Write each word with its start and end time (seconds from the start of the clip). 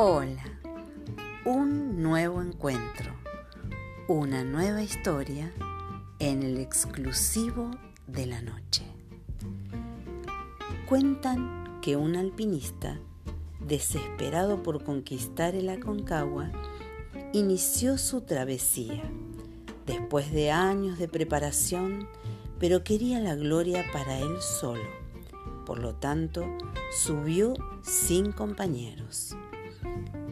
Hola, 0.00 0.44
un 1.44 2.00
nuevo 2.00 2.40
encuentro, 2.40 3.10
una 4.06 4.44
nueva 4.44 4.80
historia 4.80 5.52
en 6.20 6.44
el 6.44 6.58
exclusivo 6.58 7.72
de 8.06 8.26
la 8.26 8.40
noche. 8.40 8.84
Cuentan 10.88 11.80
que 11.82 11.96
un 11.96 12.14
alpinista, 12.14 13.00
desesperado 13.58 14.62
por 14.62 14.84
conquistar 14.84 15.56
el 15.56 15.68
Aconcagua, 15.68 16.52
inició 17.32 17.98
su 17.98 18.20
travesía 18.20 19.02
después 19.84 20.30
de 20.30 20.52
años 20.52 21.00
de 21.00 21.08
preparación, 21.08 22.08
pero 22.60 22.84
quería 22.84 23.18
la 23.18 23.34
gloria 23.34 23.84
para 23.92 24.20
él 24.20 24.36
solo. 24.60 24.88
Por 25.66 25.80
lo 25.80 25.96
tanto, 25.96 26.44
subió 26.92 27.54
sin 27.82 28.30
compañeros. 28.30 29.36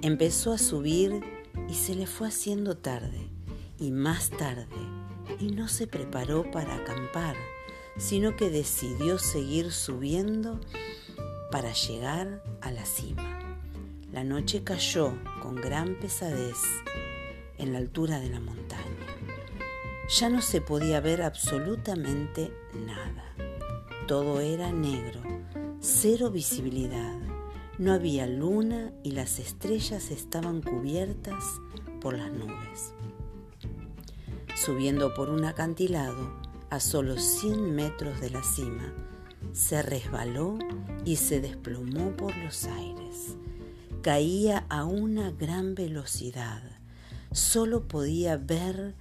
Empezó 0.07 0.53
a 0.53 0.59
subir 0.59 1.21
y 1.69 1.75
se 1.75 1.97
le 1.97 2.07
fue 2.07 2.29
haciendo 2.29 2.77
tarde 2.77 3.29
y 3.77 3.91
más 3.91 4.31
tarde 4.31 4.69
y 5.41 5.51
no 5.51 5.67
se 5.67 5.89
preparó 5.89 6.49
para 6.53 6.77
acampar, 6.77 7.35
sino 7.97 8.37
que 8.37 8.49
decidió 8.49 9.19
seguir 9.19 9.73
subiendo 9.73 10.61
para 11.51 11.73
llegar 11.73 12.41
a 12.61 12.71
la 12.71 12.87
cima. 12.87 13.59
La 14.13 14.23
noche 14.23 14.63
cayó 14.63 15.13
con 15.43 15.57
gran 15.57 15.99
pesadez 15.99 16.59
en 17.59 17.73
la 17.73 17.79
altura 17.79 18.21
de 18.21 18.31
la 18.31 18.39
montaña. 18.39 18.85
Ya 20.21 20.29
no 20.29 20.41
se 20.41 20.61
podía 20.61 21.01
ver 21.01 21.21
absolutamente 21.21 22.53
nada. 22.87 23.35
Todo 24.07 24.41
era 24.41 24.71
negro, 24.71 25.21
cero 25.81 26.31
visibilidad. 26.31 27.36
No 27.79 27.93
había 27.93 28.27
luna 28.27 28.91
y 29.03 29.11
las 29.11 29.39
estrellas 29.39 30.11
estaban 30.11 30.63
cubiertas 30.63 31.45
por 32.01 32.17
las 32.17 32.33
nubes. 32.33 32.95
Subiendo 34.55 35.13
por 35.13 35.29
un 35.29 35.45
acantilado 35.45 36.41
a 36.71 36.81
solo 36.81 37.19
100 37.19 37.75
metros 37.75 38.19
de 38.23 38.31
la 38.31 38.43
cima, 38.43 38.95
se 39.53 39.83
resbaló 39.83 40.59
y 41.05 41.17
se 41.17 41.43
desplomó 41.43 42.17
por 42.17 42.35
los 42.39 42.65
aires. 42.65 43.37
Caía 44.01 44.65
a 44.71 44.85
una 44.85 45.31
gran 45.31 45.75
velocidad. 45.75 46.63
Solo 47.33 47.87
podía 47.87 48.39
ver 48.39 48.95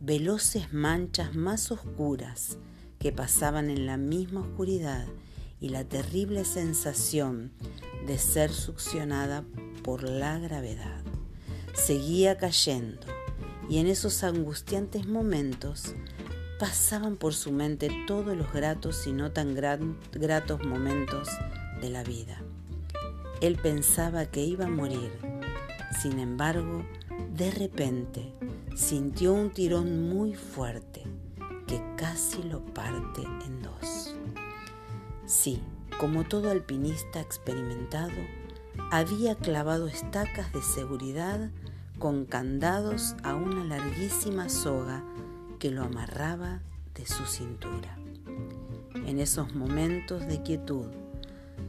veloces 0.00 0.72
manchas 0.72 1.34
más 1.34 1.70
oscuras 1.70 2.56
que 2.98 3.12
pasaban 3.12 3.68
en 3.68 3.84
la 3.84 3.98
misma 3.98 4.40
oscuridad 4.40 5.06
y 5.62 5.68
la 5.68 5.84
terrible 5.84 6.44
sensación 6.44 7.52
de 8.06 8.18
ser 8.18 8.52
succionada 8.52 9.44
por 9.82 10.02
la 10.02 10.38
gravedad. 10.38 11.02
Seguía 11.72 12.36
cayendo 12.36 13.06
y 13.70 13.78
en 13.78 13.86
esos 13.86 14.24
angustiantes 14.24 15.06
momentos 15.06 15.94
pasaban 16.58 17.16
por 17.16 17.32
su 17.32 17.52
mente 17.52 17.90
todos 18.06 18.36
los 18.36 18.52
gratos 18.52 19.06
y 19.06 19.12
no 19.12 19.30
tan 19.30 19.54
gratos 19.54 20.64
momentos 20.64 21.28
de 21.80 21.90
la 21.90 22.02
vida. 22.02 22.42
Él 23.40 23.56
pensaba 23.56 24.26
que 24.26 24.44
iba 24.44 24.66
a 24.66 24.70
morir, 24.70 25.12
sin 26.02 26.18
embargo, 26.18 26.84
de 27.34 27.50
repente 27.52 28.32
sintió 28.74 29.32
un 29.32 29.50
tirón 29.50 30.08
muy 30.08 30.34
fuerte 30.34 31.04
que 31.66 31.80
casi 31.96 32.42
lo 32.42 32.64
parte 32.64 33.22
en 33.46 33.62
dos. 33.62 33.91
Sí, 35.32 35.62
como 35.98 36.24
todo 36.24 36.50
alpinista 36.50 37.18
experimentado, 37.18 38.12
había 38.90 39.34
clavado 39.34 39.86
estacas 39.86 40.52
de 40.52 40.60
seguridad 40.60 41.50
con 41.98 42.26
candados 42.26 43.16
a 43.22 43.34
una 43.34 43.64
larguísima 43.64 44.50
soga 44.50 45.02
que 45.58 45.70
lo 45.70 45.84
amarraba 45.84 46.60
de 46.94 47.06
su 47.06 47.24
cintura. 47.24 47.96
En 49.06 49.18
esos 49.20 49.54
momentos 49.54 50.26
de 50.26 50.42
quietud, 50.42 50.88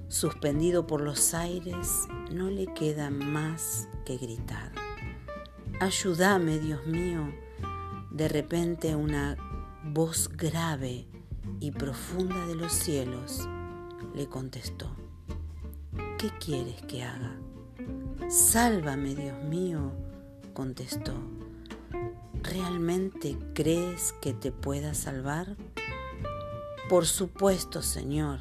suspendido 0.10 0.86
por 0.86 1.00
los 1.00 1.34
aires, 1.34 2.10
no 2.34 2.50
le 2.50 2.66
queda 2.66 3.12
más 3.12 3.88
que 4.06 4.18
gritar. 4.18 4.74
Ayúdame, 5.80 6.60
Dios 6.60 6.86
mío. 6.86 7.34
De 8.12 8.28
repente 8.28 8.94
una 8.94 9.38
voz 9.86 10.28
grave 10.28 11.08
y 11.60 11.72
profunda 11.72 12.46
de 12.46 12.56
los 12.56 12.74
cielos 12.74 13.48
le 14.14 14.28
contestó. 14.28 14.90
¿Qué 16.18 16.30
quieres 16.40 16.82
que 16.84 17.04
haga? 17.04 17.36
Sálvame, 18.30 19.16
Dios 19.16 19.44
mío, 19.44 19.92
contestó. 20.54 21.14
¿Realmente 22.42 23.38
crees 23.54 24.14
que 24.22 24.34
te 24.34 24.52
pueda 24.52 24.94
salvar? 24.94 25.56
Por 26.90 27.06
supuesto, 27.06 27.82
Señor. 27.82 28.40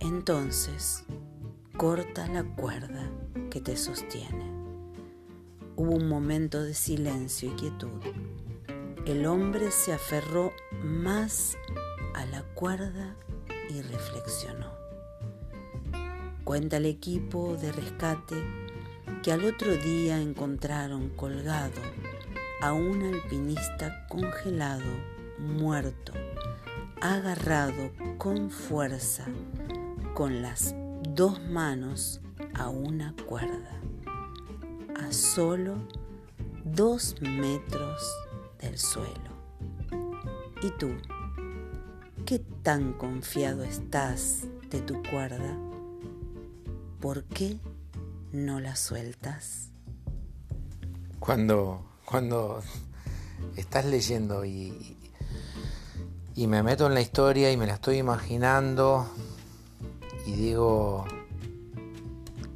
Entonces, 0.00 1.04
corta 1.76 2.26
la 2.28 2.44
cuerda 2.44 3.10
que 3.50 3.60
te 3.60 3.76
sostiene. 3.76 4.52
Hubo 5.76 5.96
un 5.96 6.08
momento 6.08 6.62
de 6.62 6.74
silencio 6.74 7.50
y 7.50 7.56
quietud. 7.56 8.00
El 9.06 9.26
hombre 9.26 9.70
se 9.70 9.92
aferró 9.92 10.52
más 10.82 11.56
a 12.14 12.24
la 12.26 12.42
cuerda 12.54 13.16
y 13.70 13.82
reflexionó. 13.82 14.72
Cuenta 16.44 16.76
el 16.76 16.86
equipo 16.86 17.56
de 17.56 17.72
rescate 17.72 18.36
que 19.22 19.32
al 19.32 19.44
otro 19.44 19.72
día 19.76 20.20
encontraron 20.20 21.08
colgado 21.10 21.80
a 22.60 22.72
un 22.72 23.02
alpinista 23.02 24.06
congelado, 24.08 24.84
muerto, 25.38 26.12
agarrado 27.00 27.90
con 28.18 28.50
fuerza, 28.50 29.24
con 30.14 30.42
las 30.42 30.74
dos 31.08 31.42
manos 31.42 32.20
a 32.54 32.68
una 32.68 33.14
cuerda 33.26 33.80
a 34.96 35.12
solo 35.12 35.76
dos 36.64 37.16
metros 37.20 38.02
del 38.60 38.78
suelo. 38.78 39.34
¿Y 40.62 40.70
tú? 40.78 40.94
¿Qué 42.26 42.38
tan 42.38 42.94
confiado 42.94 43.64
estás 43.64 44.44
de 44.70 44.80
tu 44.80 45.02
cuerda? 45.02 45.58
¿Por 46.98 47.24
qué 47.24 47.58
no 48.32 48.60
la 48.60 48.76
sueltas? 48.76 49.68
Cuando, 51.20 51.84
cuando 52.06 52.62
estás 53.56 53.84
leyendo 53.84 54.46
y, 54.46 54.96
y 56.34 56.46
me 56.46 56.62
meto 56.62 56.86
en 56.86 56.94
la 56.94 57.02
historia 57.02 57.52
y 57.52 57.58
me 57.58 57.66
la 57.66 57.74
estoy 57.74 57.98
imaginando 57.98 59.06
y 60.24 60.32
digo 60.32 61.04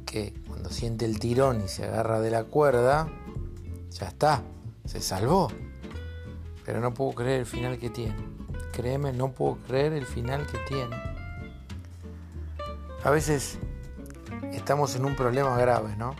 que 0.07 0.33
siente 0.71 1.05
el 1.05 1.19
tirón 1.19 1.61
y 1.63 1.67
se 1.67 1.85
agarra 1.85 2.21
de 2.21 2.31
la 2.31 2.43
cuerda, 2.43 3.07
ya 3.91 4.07
está, 4.07 4.41
se 4.85 4.99
salvó. 4.99 5.49
Pero 6.65 6.81
no 6.81 6.91
puedo 6.91 7.11
creer 7.11 7.41
el 7.41 7.45
final 7.45 7.77
que 7.77 7.91
tiene. 7.91 8.28
Créeme, 8.79 9.11
no 9.11 9.33
puedo 9.33 9.57
creer 9.67 9.91
el 9.91 10.05
final 10.05 10.47
que 10.47 10.57
tiene. 10.59 10.95
A 13.03 13.09
veces 13.09 13.59
estamos 14.53 14.95
en 14.95 15.03
un 15.03 15.17
problema 15.17 15.57
grave, 15.57 15.97
¿no? 15.97 16.15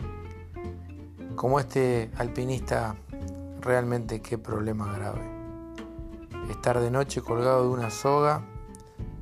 Como 1.36 1.58
este 1.58 2.10
alpinista, 2.18 2.96
realmente 3.62 4.20
qué 4.20 4.36
problema 4.36 4.92
grave. 4.92 5.22
Estar 6.50 6.80
de 6.80 6.90
noche 6.90 7.22
colgado 7.22 7.62
de 7.62 7.68
una 7.70 7.88
soga, 7.88 8.42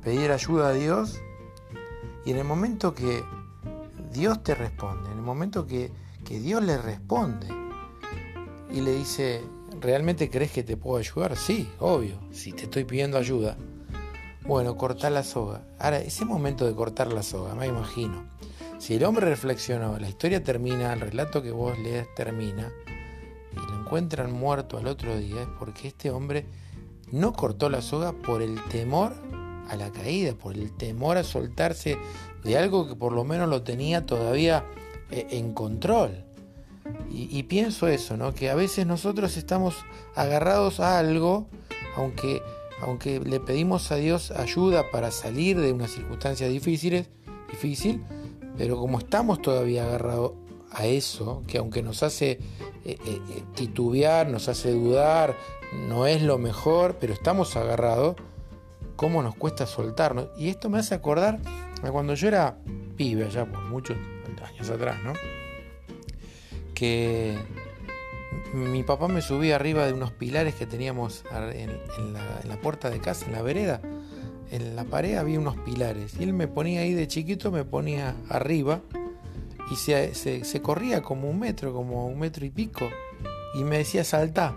pedir 0.03 0.33
ayuda 0.33 0.67
a 0.67 0.73
Dios 0.73 1.21
y 2.25 2.31
en 2.31 2.39
el 2.39 2.43
momento 2.43 2.93
que 2.93 3.23
Dios 4.11 4.43
te 4.43 4.53
responde, 4.53 5.11
en 5.11 5.17
el 5.17 5.23
momento 5.23 5.65
que, 5.65 5.93
Dios 6.25 6.61
le 6.61 6.77
responde 6.77 7.47
y 8.69 8.81
le 8.81 8.91
dice, 8.95 9.41
¿realmente 9.79 10.29
crees 10.29 10.51
que 10.51 10.63
te 10.63 10.77
puedo 10.77 10.97
ayudar? 10.97 11.35
Sí, 11.35 11.69
obvio, 11.79 12.19
si 12.31 12.51
te 12.51 12.63
estoy 12.63 12.83
pidiendo 12.83 13.17
ayuda. 13.17 13.57
Bueno, 14.45 14.77
cortar 14.77 15.11
la 15.11 15.23
soga. 15.23 15.61
Ahora, 15.79 15.99
ese 15.99 16.25
momento 16.25 16.65
de 16.65 16.73
cortar 16.73 17.13
la 17.13 17.23
soga, 17.23 17.53
me 17.55 17.67
imagino. 17.67 18.23
Si 18.79 18.95
el 18.95 19.03
hombre 19.03 19.27
reflexionó, 19.27 19.99
la 19.99 20.09
historia 20.09 20.43
termina, 20.43 20.93
el 20.93 21.01
relato 21.01 21.41
que 21.41 21.51
vos 21.51 21.77
lees 21.77 22.07
termina, 22.15 22.71
y 23.51 23.55
lo 23.55 23.79
encuentran 23.79 24.31
muerto 24.31 24.77
al 24.77 24.87
otro 24.87 25.17
día, 25.17 25.41
es 25.41 25.47
porque 25.59 25.89
este 25.89 26.11
hombre 26.11 26.45
no 27.11 27.33
cortó 27.33 27.69
la 27.69 27.81
soga 27.81 28.13
por 28.13 28.41
el 28.41 28.61
temor 28.65 29.13
a 29.69 29.75
la 29.75 29.91
caída, 29.91 30.33
por 30.33 30.55
el 30.55 30.71
temor 30.71 31.17
a 31.17 31.23
soltarse 31.23 31.97
de 32.43 32.57
algo 32.57 32.87
que 32.87 32.95
por 32.95 33.13
lo 33.13 33.23
menos 33.23 33.49
lo 33.49 33.63
tenía 33.63 34.05
todavía 34.05 34.65
eh, 35.11 35.27
en 35.31 35.53
control. 35.53 36.23
Y, 37.11 37.43
pienso 37.43 37.87
eso, 37.87 38.15
¿no? 38.15 38.33
Que 38.33 38.49
a 38.49 38.55
veces 38.55 38.85
nosotros 38.85 39.35
estamos 39.35 39.75
agarrados 40.15 40.79
a 40.79 40.99
algo, 40.99 41.47
aunque, 41.97 42.41
aunque 42.81 43.19
le 43.19 43.39
pedimos 43.39 43.91
a 43.91 43.95
Dios 43.95 44.31
ayuda 44.31 44.89
para 44.91 45.11
salir 45.11 45.59
de 45.59 45.73
una 45.73 45.87
circunstancia 45.87 46.47
difícil, 46.47 47.07
difícil, 47.49 48.03
pero 48.57 48.77
como 48.77 48.99
estamos 48.99 49.41
todavía 49.41 49.83
agarrados 49.83 50.33
a 50.71 50.85
eso, 50.85 51.43
que 51.47 51.57
aunque 51.57 51.81
nos 51.81 52.03
hace 52.03 52.39
eh, 52.85 52.97
eh, 53.05 53.21
titubear, 53.55 54.27
nos 54.27 54.47
hace 54.47 54.71
dudar, 54.71 55.35
no 55.87 56.07
es 56.07 56.21
lo 56.21 56.37
mejor, 56.37 56.97
pero 56.99 57.13
estamos 57.13 57.55
agarrados, 57.55 58.15
cómo 58.95 59.23
nos 59.23 59.35
cuesta 59.35 59.65
soltarnos. 59.65 60.27
Y 60.37 60.49
esto 60.49 60.69
me 60.69 60.79
hace 60.79 60.95
acordar 60.95 61.39
a 61.83 61.91
cuando 61.91 62.13
yo 62.13 62.27
era 62.27 62.57
pibe, 62.95 63.25
allá 63.25 63.45
por 63.45 63.61
muchos 63.63 63.97
años 64.45 64.69
atrás, 64.69 64.97
¿no? 65.03 65.13
Que 66.79 67.37
mi 68.53 68.83
papá 68.83 69.09
me 69.09 69.21
subía 69.21 69.57
arriba 69.57 69.85
de 69.85 69.91
unos 69.91 70.11
pilares 70.11 70.55
que 70.55 70.65
teníamos 70.65 71.25
en, 71.53 72.13
la, 72.13 72.55
puerta 72.61 72.89
de 72.89 72.99
casa, 72.99 73.25
en 73.25 73.33
la 73.33 73.41
vereda. 73.41 73.81
En 74.49 74.77
la 74.77 74.85
pared 74.85 75.17
había 75.17 75.39
unos 75.39 75.57
pilares. 75.57 76.13
Y 76.17 76.23
él 76.23 76.31
me 76.31 76.47
ponía 76.47 76.81
ahí 76.81 76.93
de 76.93 77.05
chiquito, 77.07 77.51
me 77.51 77.65
ponía 77.65 78.15
arriba. 78.29 78.81
Y 79.69 79.75
se, 79.75 80.15
se 80.15 80.61
corría 80.61 81.01
como 81.01 81.29
un 81.29 81.39
metro, 81.39 81.73
como 81.73 82.07
un 82.07 82.17
metro 82.17 82.45
y 82.45 82.49
pico. 82.49 82.89
Y 83.55 83.63
me 83.65 83.79
decía 83.79 84.05
saltar. 84.05 84.55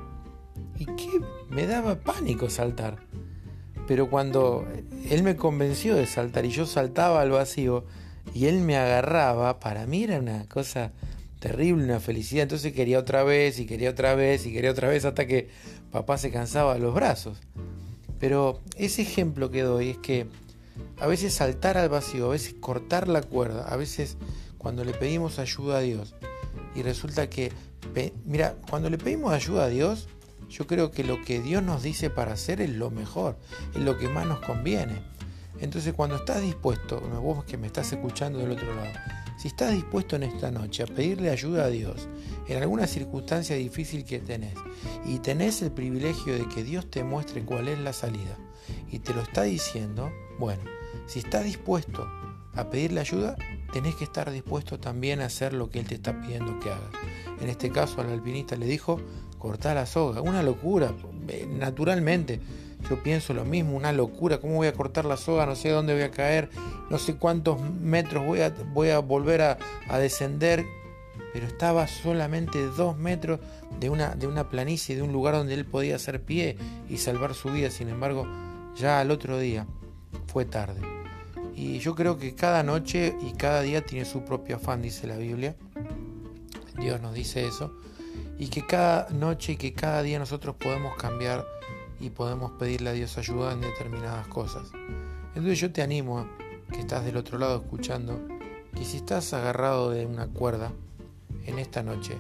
Y 0.78 0.86
qué 0.86 1.20
me 1.50 1.66
daba 1.66 1.96
pánico 1.96 2.48
saltar. 2.48 2.98
Pero 3.86 4.08
cuando 4.08 4.66
él 5.10 5.22
me 5.22 5.36
convenció 5.36 5.96
de 5.96 6.06
saltar 6.06 6.44
y 6.44 6.50
yo 6.50 6.66
saltaba 6.66 7.20
al 7.20 7.30
vacío 7.30 7.84
y 8.32 8.46
él 8.46 8.60
me 8.60 8.76
agarraba, 8.76 9.58
para 9.58 9.86
mí 9.86 10.04
era 10.04 10.19
una 10.19 10.46
cosa 10.46 10.92
terrible, 11.43 11.83
una 11.83 11.99
felicidad. 11.99 12.44
Entonces 12.44 12.73
quería 12.73 13.00
otra 13.00 13.25
vez 13.25 13.59
y 13.59 13.67
quería 13.67 13.91
otra 13.91 14.15
vez 14.15 14.47
y 14.47 14.53
quería 14.53 14.71
otra 14.71 14.89
vez 14.89 15.05
hasta 15.05 15.27
que 15.27 15.49
papá 15.91 16.17
se 16.17 16.31
cansaba 16.31 16.75
de 16.75 16.81
los 16.81 16.94
brazos. 16.94 17.39
Pero 18.21 18.61
ese 18.77 19.03
ejemplo 19.03 19.50
que 19.50 19.62
doy 19.62 19.91
es 19.91 19.99
que 19.99 20.29
a 21.00 21.09
veces 21.09 21.35
saltar 21.35 21.77
al 21.77 21.89
vacío, 21.89 22.27
a 22.27 22.31
veces 22.31 22.55
cortar 22.55 23.09
la 23.09 23.23
cuerda, 23.23 23.65
a 23.65 23.77
veces 23.77 24.17
cuando 24.56 24.85
le 24.85 24.94
pedimos 24.94 25.41
ayuda 25.41 25.79
a 25.79 25.81
Dios 25.81 26.15
y 26.77 26.83
resulta 26.83 27.29
que, 27.29 27.53
mira, 28.25 28.55
cuando 28.71 28.89
le 28.89 28.97
pedimos 28.97 29.33
ayuda 29.35 29.65
a 29.65 29.69
Dios, 29.69 30.09
yo 30.49 30.69
creo 30.69 30.93
que 30.93 31.03
lo 31.03 31.23
que 31.23 31.41
Dios 31.41 31.62
nos 31.65 31.83
dice 31.83 32.09
para 32.09 32.35
hacer 32.35 32.61
es 32.61 32.71
lo 32.71 32.91
mejor, 32.93 33.37
es 33.75 33.81
lo 33.81 33.99
que 33.99 34.09
más 34.09 34.29
nos 34.29 34.39
conviene. 34.39 35.03
Entonces 35.59 35.93
cuando 35.93 36.17
estás 36.17 36.41
dispuesto, 36.41 37.00
vos 37.00 37.44
que 37.44 37.59
me 37.59 37.67
estás 37.67 37.93
escuchando 37.93 38.39
del 38.39 38.53
otro 38.53 38.73
lado, 38.75 38.93
si 39.43 39.49
estás 39.49 39.73
dispuesto 39.73 40.15
en 40.15 40.23
esta 40.23 40.53
noche 40.53 40.85
a 40.85 40.87
pedirle 40.87 41.29
ayuda 41.29 41.65
a 41.65 41.69
Dios 41.69 42.09
en 42.47 42.62
alguna 42.62 42.87
circunstancia 42.87 43.56
difícil 43.56 44.05
que 44.05 44.21
tenés 44.21 44.55
y 45.05 45.19
tenés 45.19 45.62
el 45.62 45.73
privilegio 45.73 46.39
de 46.39 46.47
que 46.47 46.62
Dios 46.62 46.89
te 46.89 47.03
muestre 47.03 47.44
cuál 47.44 47.67
es 47.67 47.81
la 47.81 47.93
salida 47.93 48.39
y 48.93 49.00
te 49.00 49.12
lo 49.12 49.21
está 49.21 49.43
diciendo, 49.43 50.12
bueno, 50.39 50.62
si 51.09 51.19
estás 51.19 51.43
dispuesto 51.43 52.06
a 52.55 52.71
pedirle 52.71 53.00
ayuda, 53.00 53.37
tenés 53.73 53.97
que 53.97 54.05
estar 54.05 54.31
dispuesto 54.31 54.79
también 54.79 55.21
a 55.21 55.25
hacer 55.25 55.55
lo 55.55 55.71
que 55.71 55.81
Él 55.81 55.89
te 55.89 55.97
está 55.97 56.21
pidiendo 56.21 56.61
que 56.61 56.71
hagas. 56.71 56.93
En 57.41 57.49
este 57.49 57.71
caso 57.71 58.00
al 58.00 58.12
alpinista 58.12 58.55
le 58.55 58.67
dijo, 58.67 59.00
cortar 59.41 59.75
la 59.75 59.87
soga, 59.87 60.21
una 60.21 60.44
locura, 60.44 60.94
eh, 61.27 61.49
naturalmente. 61.50 62.41
Yo 62.88 63.02
pienso 63.02 63.32
lo 63.32 63.44
mismo, 63.44 63.76
una 63.76 63.93
locura, 63.93 64.38
¿cómo 64.38 64.56
voy 64.56 64.67
a 64.67 64.73
cortar 64.73 65.05
la 65.05 65.17
soga? 65.17 65.46
No 65.46 65.55
sé 65.55 65.70
dónde 65.70 65.94
voy 65.94 66.02
a 66.02 66.11
caer, 66.11 66.50
no 66.90 66.99
sé 66.99 67.17
cuántos 67.17 67.61
metros 67.61 68.25
voy 68.26 68.90
a, 68.90 68.99
volver 68.99 69.40
a, 69.43 69.99
descender, 69.99 70.64
pero 71.32 71.46
estaba 71.46 71.87
solamente 71.87 72.64
dos 72.76 72.99
metros 72.99 73.40
de 73.79 73.88
una, 73.88 74.14
de 74.14 74.26
una 74.26 74.49
planicie, 74.49 74.96
de 74.96 75.02
un 75.02 75.12
lugar 75.12 75.34
donde 75.34 75.55
él 75.55 75.64
podía 75.64 75.96
hacer 75.96 76.23
pie 76.23 76.56
y 76.88 76.99
salvar 76.99 77.34
su 77.34 77.50
vida, 77.50 77.70
sin 77.70 77.88
embargo, 77.88 78.26
ya 78.76 79.00
al 79.00 79.11
otro 79.11 79.38
día 79.38 79.67
fue 80.26 80.44
tarde. 80.44 80.81
Y 81.55 81.79
yo 81.79 81.94
creo 81.94 82.19
que 82.19 82.34
cada 82.34 82.62
noche 82.62 83.14
y 83.20 83.32
cada 83.32 83.62
día 83.62 83.84
tiene 83.84 84.05
su 84.05 84.25
propio 84.25 84.56
afán, 84.56 84.82
dice 84.82 85.06
la 85.06 85.17
Biblia. 85.17 85.55
Dios 86.79 87.00
nos 87.00 87.14
dice 87.14 87.46
eso. 87.46 87.73
Y 88.38 88.49
que 88.49 88.67
cada 88.67 89.08
noche 89.11 89.52
y 89.52 89.56
que 89.56 89.73
cada 89.73 90.02
día 90.02 90.19
nosotros 90.19 90.56
podemos 90.56 90.96
cambiar 90.96 91.44
y 92.02 92.10
podemos 92.10 92.50
pedirle 92.52 92.90
a 92.90 92.93
Dios 92.93 93.16
ayuda 93.16 93.52
en 93.52 93.62
determinadas 93.62 94.26
cosas. 94.26 94.70
Entonces 95.28 95.58
yo 95.58 95.72
te 95.72 95.81
animo, 95.81 96.28
que 96.70 96.81
estás 96.81 97.04
del 97.04 97.16
otro 97.16 97.38
lado 97.38 97.56
escuchando, 97.62 98.20
que 98.75 98.84
si 98.84 98.99
estás 98.99 99.32
agarrado 99.32 99.88
de 99.90 100.04
una 100.04 100.26
cuerda 100.26 100.72
en 101.46 101.58
esta 101.58 101.82
noche 101.82 102.19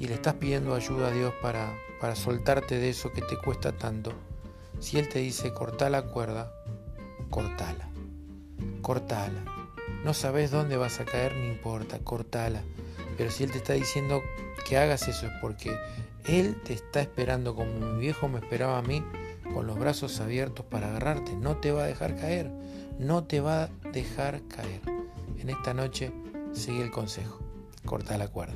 y 0.00 0.08
le 0.08 0.14
estás 0.14 0.34
pidiendo 0.34 0.74
ayuda 0.74 1.08
a 1.08 1.12
Dios 1.12 1.32
para, 1.40 1.72
para 2.00 2.16
soltarte 2.16 2.78
de 2.78 2.88
eso 2.88 3.12
que 3.12 3.22
te 3.22 3.36
cuesta 3.36 3.70
tanto, 3.70 4.12
si 4.80 4.98
Él 4.98 5.08
te 5.08 5.20
dice 5.20 5.52
corta 5.52 5.88
la 5.88 6.02
cuerda, 6.02 6.52
cortala 7.30 7.94
cortala. 8.84 9.42
No 10.04 10.12
sabes 10.12 10.50
dónde 10.50 10.76
vas 10.76 11.00
a 11.00 11.06
caer, 11.06 11.34
no 11.34 11.46
importa, 11.46 11.98
cortala. 11.98 12.62
Pero 13.16 13.30
si 13.30 13.44
Él 13.44 13.50
te 13.50 13.58
está 13.58 13.72
diciendo 13.72 14.22
que 14.68 14.76
hagas 14.76 15.08
eso 15.08 15.26
es 15.26 15.32
porque 15.40 15.74
Él 16.24 16.56
te 16.64 16.72
está 16.72 17.00
esperando 17.02 17.54
como 17.54 17.72
mi 17.72 18.00
viejo 18.00 18.28
me 18.28 18.38
esperaba 18.38 18.78
a 18.78 18.82
mí, 18.82 19.04
con 19.52 19.66
los 19.66 19.78
brazos 19.78 20.20
abiertos 20.20 20.64
para 20.64 20.88
agarrarte. 20.88 21.36
No 21.36 21.58
te 21.58 21.70
va 21.70 21.84
a 21.84 21.86
dejar 21.86 22.16
caer, 22.16 22.50
no 22.98 23.24
te 23.24 23.40
va 23.40 23.64
a 23.64 23.70
dejar 23.92 24.42
caer. 24.48 24.80
En 25.38 25.50
esta 25.50 25.74
noche 25.74 26.12
sigue 26.52 26.82
el 26.82 26.90
consejo, 26.90 27.40
corta 27.84 28.16
la 28.16 28.28
cuerda. 28.28 28.54